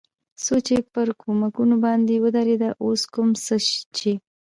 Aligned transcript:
څو 0.43 0.55
چې 0.67 0.75
پر 0.93 1.07
کومکونو 1.21 1.75
باندې 1.85 2.15
ودرېد، 2.23 2.63
اوس 2.85 3.01
کوم 3.13 3.29
څه 3.45 3.55
چې. 3.97 4.11